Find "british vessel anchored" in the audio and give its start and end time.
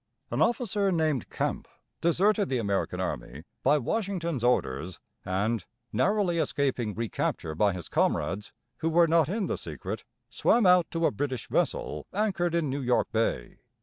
11.11-12.55